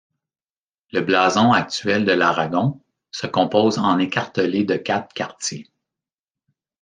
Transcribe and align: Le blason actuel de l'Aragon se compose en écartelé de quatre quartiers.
Le 0.93 1.01
blason 1.01 1.51
actuel 1.51 2.05
de 2.05 2.11
l'Aragon 2.11 2.81
se 3.11 3.27
compose 3.27 3.77
en 3.77 3.99
écartelé 3.99 4.63
de 4.63 4.75
quatre 4.75 5.13
quartiers. 5.13 5.69